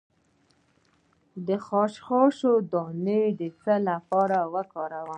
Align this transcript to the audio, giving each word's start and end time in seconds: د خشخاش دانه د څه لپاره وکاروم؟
د 1.47 1.49
خشخاش 1.65 2.39
دانه 2.71 3.19
د 3.39 3.41
څه 3.61 3.73
لپاره 3.89 4.37
وکاروم؟ 4.53 5.09